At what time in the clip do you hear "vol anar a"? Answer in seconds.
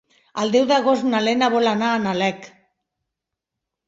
1.55-1.99